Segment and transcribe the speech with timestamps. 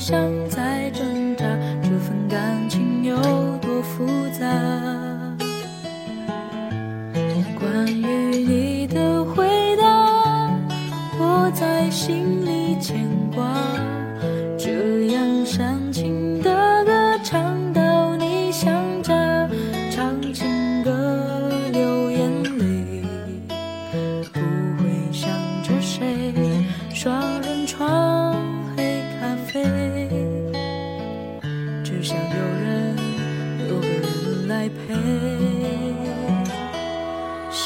[0.00, 0.39] 想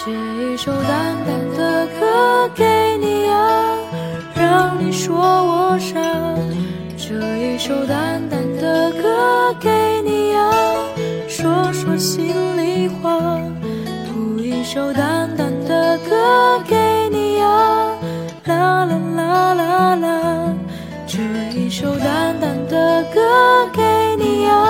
[0.05, 3.74] 写一首淡淡的歌给你啊，
[4.34, 5.98] 让你说我傻。
[6.94, 10.52] 这一首淡淡的歌给你啊，
[11.27, 13.41] 说说心里话。
[14.12, 16.77] 谱一首淡淡的歌给
[17.11, 17.96] 你啊，
[18.44, 20.55] 啦啦啦啦啦。
[21.06, 21.18] 这
[21.58, 23.83] 一首淡淡的歌给
[24.22, 24.63] 你啊，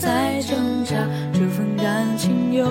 [0.00, 0.96] 想再挣扎，
[1.30, 2.64] 这份感情有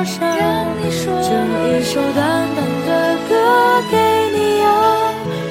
[0.00, 0.24] 我傻。
[1.04, 1.28] 这
[1.78, 2.88] 一首淡淡的
[3.28, 3.30] 歌
[3.90, 3.94] 给
[4.32, 4.72] 你啊，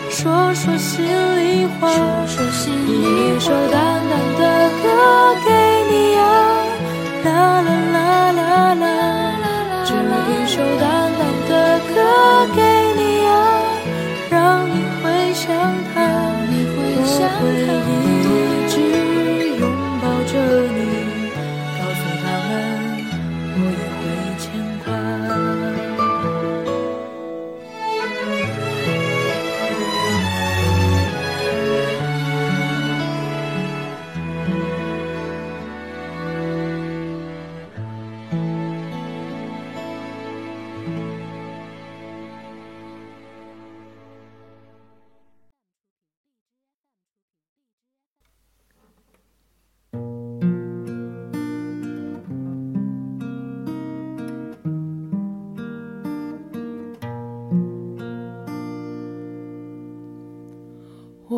[0.09, 1.85] 说说心里话。
[1.85, 3.77] 一首淡
[4.09, 4.41] 淡的
[4.81, 4.85] 歌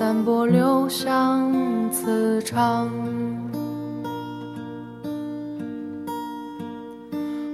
[0.00, 1.52] 散播留香
[1.90, 3.29] 磁场。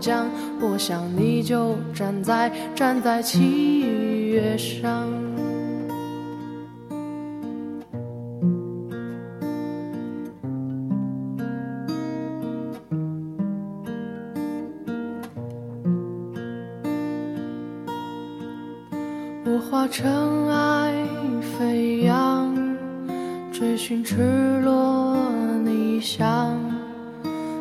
[0.00, 0.26] 疆，
[0.60, 3.80] 我想你就站在站在七
[4.30, 5.08] 月上。
[19.44, 20.92] 我化尘埃
[21.58, 22.54] 飞扬，
[23.50, 25.16] 追寻赤裸
[25.64, 26.56] 逆翔，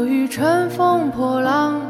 [0.00, 1.89] 我欲乘风破浪，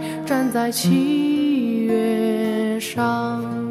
[0.25, 3.70] 站在七月上。